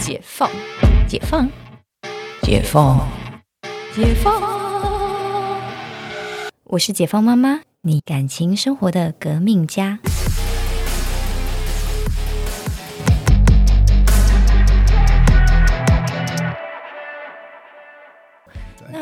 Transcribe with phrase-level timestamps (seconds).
[0.00, 0.50] 解放，
[1.06, 1.46] 解放，
[2.42, 3.06] 解放，
[3.94, 4.42] 解放。
[6.64, 9.98] 我是解放妈妈，你感情生活的革命家。
[18.90, 18.98] 那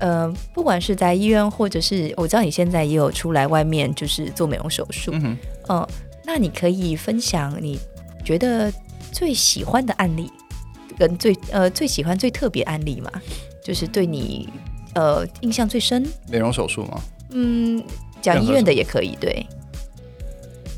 [0.00, 5.12] 呃，不管是在医院，或者是我知道你现在也有出来外面，就是做美容手术。
[5.14, 5.36] 嗯哼，
[5.68, 5.88] 嗯、
[6.24, 7.78] 那你可以分享你
[8.24, 8.72] 觉得
[9.12, 10.30] 最喜欢的案例，
[10.98, 13.10] 跟最呃最喜欢最特别案例嘛？
[13.62, 14.48] 就是对你
[14.94, 16.04] 呃印象最深。
[16.28, 17.00] 美容手术吗？
[17.30, 17.82] 嗯，
[18.20, 19.46] 讲医院的也可以，对。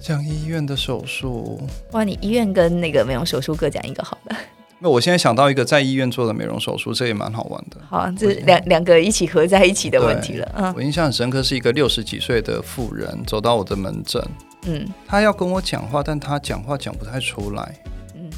[0.00, 1.60] 讲医院的手术，
[1.92, 4.36] 哇，你医院跟那个美容手术各讲一个好了。
[4.78, 7.76] 那我现在想到一个在医院做的美容手术，这也蛮好玩的。
[7.86, 10.52] 好，这两两个一起合在一起的问题了。
[10.56, 14.26] 嗯我印象很深刻，是一个六十几岁的妇人走到我的门诊，
[14.64, 17.74] 嗯她要跟我讲话，但她讲话讲不太出来，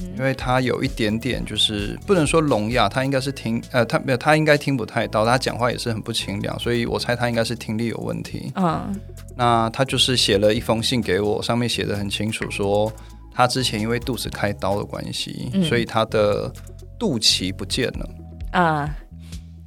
[0.02, 8.52] 嗯因为他有一点点就是不能说聋哑，他应该是听呃，他没有，他应该听不太到，他讲话也是很不清亮，所以我猜他应该是听力有问题。
[8.56, 8.94] 嗯
[9.34, 12.92] 那他就是写了一封信给我，上面写的很清楚说，
[13.32, 16.52] 他之前因为肚子开刀的关系，嗯所以他的
[16.98, 18.08] 肚脐不见了。
[18.52, 18.94] 啊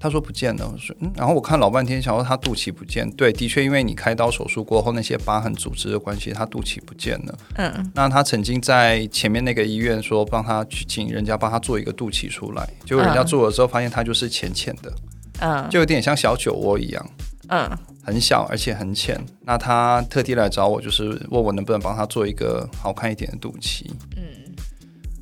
[0.06, 7.38] 他说不见了，我说嗯，然后我看老半天，想说他肚脐不见，对，的确因为你开刀手术过后那些疤痕组织的关系，他肚脐不见了。
[7.56, 14.94] 嗯那他曾经在前面那个医院说帮他去请人家帮他做一个肚脐出来，结果人家嗯做了之后发现他就是浅浅的，
[15.40, 17.10] 嗯就有点像小酒窝一样，
[17.48, 17.68] 嗯
[18.04, 19.20] 很小而且很浅。
[19.42, 23.88] 那他特地来找我，就是问我能不能帮他做一个好看一点的肚脐。
[24.16, 24.24] 嗯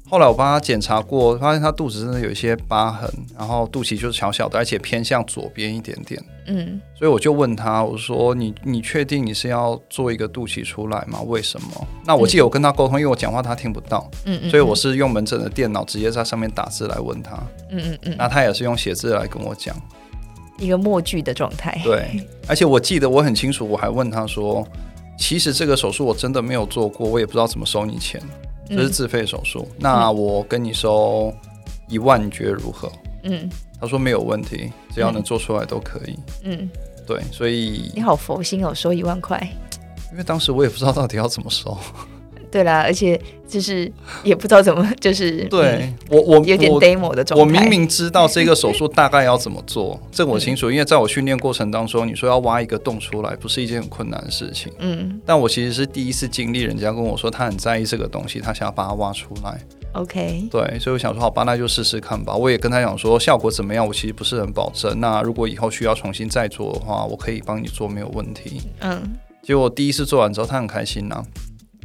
[0.09, 6.21] 后来我帮他检查过，发现他肚子真的有一些疤痕，然后肚脐就是小小的，而且偏向左边一点点。
[6.45, 11.21] 嗯所以我就问他，我说你你确定你是要做一个肚脐出来吗？
[11.23, 11.87] 为什么？
[12.05, 17.35] 那我记得我跟他沟通，因为我讲话他听不到，嗯嗯，所以我是用门诊的电脑直接在上面打字来问他，
[17.71, 19.75] 嗯嗯嗯那他也是用写字来跟我讲。
[20.59, 21.81] 一个默剧的状态。
[21.83, 24.65] 对，而且我记得我很清楚，我还问他说，
[25.17, 28.21] 其实这个手术我真的没有做过，我也不知道怎么收你钱，
[28.75, 31.33] 这是自费手术，那我跟你收
[31.87, 32.91] 一万，你觉得如何？
[33.23, 36.17] 嗯他说没有问题，只要能做出来都可以。
[36.43, 36.69] 嗯，
[37.05, 39.37] 对，所以你好佛心哦，收一万块。
[40.11, 41.77] 因为当时我也不知道到底要怎么收。
[42.53, 43.91] 对啦，而且就是
[44.23, 47.43] 也不知道怎么，就是对我我嗯有点我 demo 的状态。
[47.43, 54.71] 我明明知道这个手术大概要怎么做， 这个我清楚，因为在我训练过程当中，你说要挖一个洞出来，不是一件很困难的事情。
[54.77, 59.59] 嗯但我其实是第一次经历，人家跟我说他很在意这个东西，他想要把它挖出来。
[59.93, 62.35] ，OK，对，所以我想说，好吧，那就试试看吧。
[62.35, 64.99] 我也跟他讲说，效果怎么样，我其实不是很保证。
[64.99, 68.61] 那如果以后需要重新再做的话，我可以帮你做，没有问题。
[68.79, 69.01] 嗯，
[69.41, 71.23] 结果第一次做完之后，他很开心呐、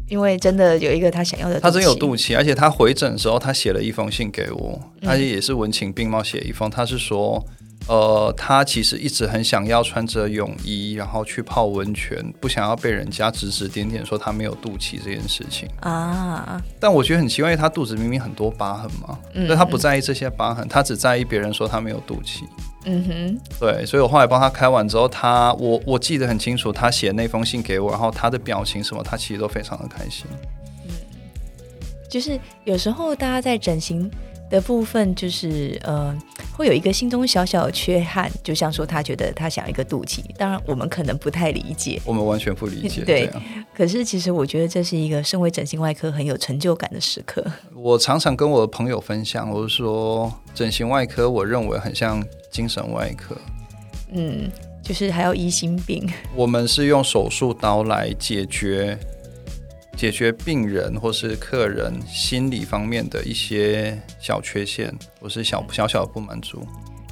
[0.08, 5.06] 因为真的有一个他想要的，他真有肚脐，而且他回诊的时候，他写了一封信给我，嗯。
[5.06, 7.44] 他也是文情并茂写一封，他是说，
[7.88, 15.68] 呃，他其实一直很想要穿着泳衣，然后去泡温泉，不想要被人家指指点点说他没有肚脐这件事情。
[15.80, 22.42] 啊，但我觉得很奇怪，因为他肚子明明很多疤痕嘛，嗯但他不在意这些疤痕，他只在意别人说他没有肚脐。
[22.84, 30.26] 嗯哼，对，所以我后来帮他开完之后，他我我记得很清楚，他写那封信给我，然后他的表情什么，他其实都非常的开心。
[32.08, 34.10] 就是有时候大家在整形
[34.50, 36.16] 的部分，就是呃，
[36.56, 43.02] 会有一个心中小小的缺憾，就像说他觉得他想要一个肚脐，当然我们可能不太理解，我们完全不理解。
[43.04, 43.42] 对啊
[43.74, 47.44] 可是其实我觉得这是一个身为整形外科很有成就感的时刻。
[47.74, 53.36] 我常常跟我的朋友分享，我是说，整形外科我认为很像精神外科，
[54.12, 54.50] 嗯，
[54.82, 58.98] 就是还要医心病，我们是用手术刀来解决
[59.98, 66.64] 解决病人或是客人心理方面的一些小缺陷，或是小小小的不满足。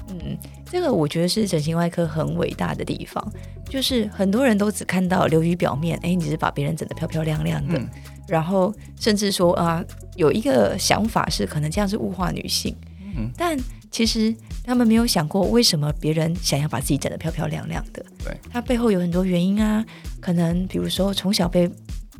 [0.08, 0.38] 嗯，
[0.70, 3.32] 这个我觉得是整形外科很伟大的地方，
[3.68, 7.88] 就是很多人都只看到流于表面，哎，你只是把别人整得漂漂亮亮的，嗯。
[8.28, 12.72] 然后甚至说啊，有一个想法是可能这样是物化女性，
[13.16, 13.28] 嗯。
[13.36, 13.58] 但
[13.90, 14.32] 其实
[14.64, 19.84] 他们没有想过为什么别人想要把自己整得漂漂亮亮的，对，它背后有很多原因啊，
[20.20, 21.68] 可能比如说从小被。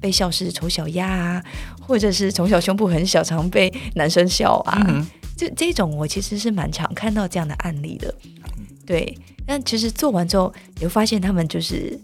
[0.00, 1.44] 被笑是丑小鸭啊，
[1.80, 5.06] 或者是从小胸部很小，常被男生笑啊，嗯
[5.36, 8.14] 这这种我其实是蛮常看到这样的案例的，
[8.86, 9.16] 对。
[9.48, 11.96] 但其实做完之后，你会发现他们就是，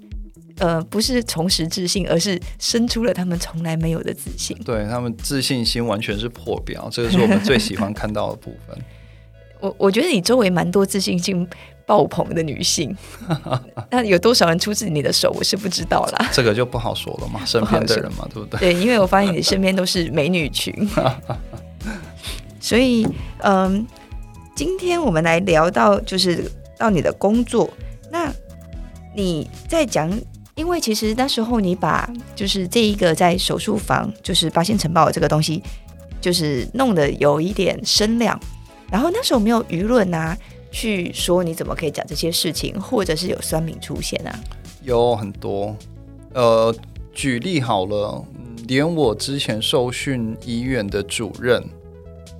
[0.58, 4.56] 呃，不是重拾自信，而是生出了他们从来没有的自信。
[4.64, 8.78] 对他们自信心完全是破表，这个是我们最喜欢看到的部分。
[9.58, 11.48] 我我觉得你周围蛮多自信心
[11.86, 12.96] 爆棚的女性，
[13.90, 16.28] 那有多少人出自你的手，我是不知道啦。
[16.32, 18.60] 这个就不好说了嘛，身边的人嘛，对不对？
[18.60, 20.72] 对，因为我发现你身边都是美女群。
[22.60, 23.06] 所以
[23.38, 23.84] 嗯，
[24.54, 26.48] 今天我们来聊到就是
[26.78, 27.68] 到你的工作，
[28.10, 28.32] 那
[29.16, 30.08] 你在讲，
[30.54, 35.60] 因为其实那时候你把就是这一个在手术房就是八仙城堡这个东西，
[36.20, 38.38] 就是弄得有一点声量，
[38.90, 40.38] 然后那时候没有舆论啊，
[40.72, 44.34] 去说你怎么可以讲这些事情，或者是有酸民出现啊？
[44.82, 45.76] 有很多，
[46.34, 46.74] 呃，
[47.12, 48.24] 举例好了，
[48.66, 51.62] 连我之前受训医院的主任，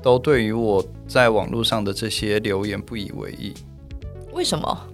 [0.03, 3.55] 都对于我在网络上的这些留言不以为意。
[4.33, 4.89] 为什么？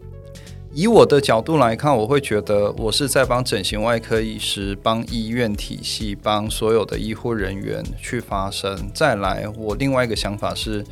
[0.75, 8.77] 以我的角度来看，我会觉得我是在帮整形外科医师、帮医院体系、帮所有的医护人员去发声。
[8.93, 10.85] 再来，我另外一个想法是，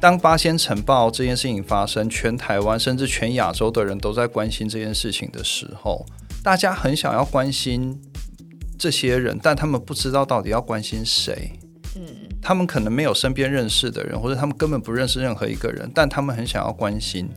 [0.00, 6.06] 当八仙城爆这件事情发生，全台湾甚至全亚洲的人都在关心这件事情的时候，
[6.42, 8.00] 大家很想要关心
[8.78, 11.50] 这些人，但他们不知道到底要关心谁。
[11.96, 12.02] 嗯，
[12.40, 17.28] 他们可能没有身边认识的人，或者他们根本不认识任何一个人，但他们很想要关心。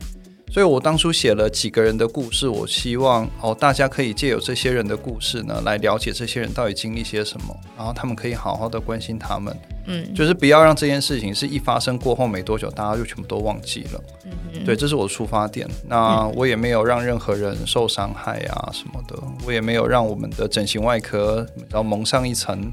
[0.51, 15.65] 所以我当初写了几个人的故事，我希望哦，大家可以借由这些人的故事呢，来了解这些人到底经历些什么，然后他们可以好好的关心他们，嗯，就是不要让这件事情是一发生过后没多久，大家就全部都忘记了，嗯对，这是我的出发点。
[15.87, 22.69] 那我也没有让任何人受伤害啊什么的，我也没有让我们的整形外科然后蒙上一层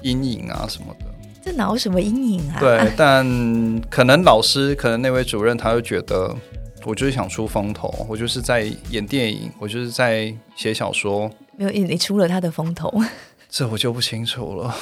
[0.00, 1.04] 阴影啊什么的。
[1.42, 2.56] 这哪有什么阴影啊？
[2.58, 6.34] 对，但可能老师，可能那位主任，他就觉得。
[6.84, 11.30] 我就是想出风头，我就是在演电影，我就是在写小说。
[11.56, 12.92] 没有，你出了他的风头，
[13.48, 14.74] 这我就不清楚了。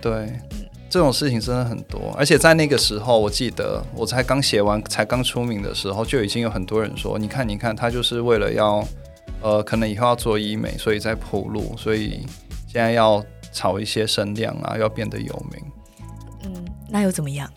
[0.00, 0.32] 对，
[0.88, 8.86] 这种事情真的很多，而且在那个时候，我记得我才刚写完，才刚出名的时候，就已经有很多人说：“你看，你看，他就是为了要，
[9.40, 12.26] 呃，可能以后要做医美，所以在铺路，所以
[12.66, 15.62] 现在要炒一些声量啊，要变得有名。”
[16.44, 17.50] 嗯，那又怎么样？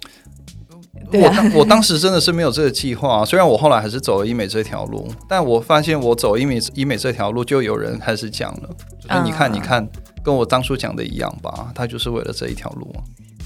[1.14, 8.70] 我我当时真的是没有这个计划，虽然我后来还是走了医美这条路，但我发现我走医美医美这条路，就有人开始讲了，
[9.00, 9.86] 就是你看你看，
[10.24, 12.94] 跟我当初讲的一样吧，他就是为了这一条路。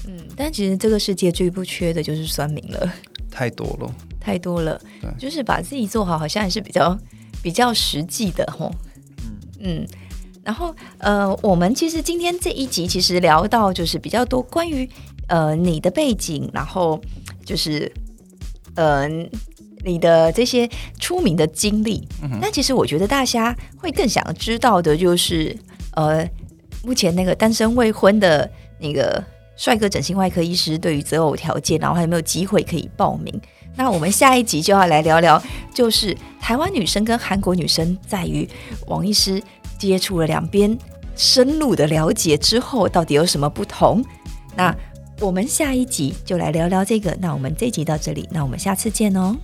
[0.06, 2.92] 嗯，但其实这个世界最不缺的就是酸民了，
[3.30, 4.80] 太多了， 太多了，
[5.18, 6.96] 就是把自己做好，好像还是比较
[7.42, 8.72] 比较实际的吼。
[9.18, 9.86] 嗯嗯，
[10.44, 14.88] 然后呃，我们其实今天这一集其实聊到就是比较多关于
[15.26, 17.00] 呃你的背景，然后。
[17.46, 17.90] 就是，
[18.74, 19.06] 呃，
[19.84, 22.06] 你的这些出名的经历，
[22.40, 25.56] 那其实我觉得大家会更想知道的，就是
[25.92, 26.28] 呃，
[26.82, 28.50] 目前那个单身未婚的
[28.80, 29.22] 那个
[29.56, 33.40] 帅哥整形外科医师，对于择偶条件，然后还有没有机会可以报名？
[33.76, 35.40] 那我们下一集就要来聊聊，
[35.72, 38.48] 就是台湾女生跟韩国女生在于
[38.88, 39.40] 王医师
[39.78, 40.76] 接触了两边
[41.14, 44.04] 深入的了解之后，到底有什么不同？
[44.56, 44.76] 那。
[45.20, 47.16] 我们下一集就来聊聊这个。
[47.20, 49.34] 那我们这集到这里，那我们下次见哦。